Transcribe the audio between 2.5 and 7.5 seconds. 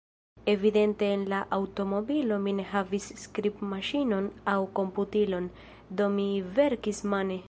ne havis skribmaŝinon aŭ komputilon, do mi verkis mane.